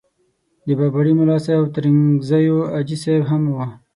د 0.65 0.67
بابړي 0.79 1.13
ملاصاحب 1.19 1.59
او 1.59 1.65
ترنګزیو 1.75 2.57
حاجي 2.71 2.97
صاحب 3.03 3.23
هم 3.29 3.43
وو. 3.53 3.65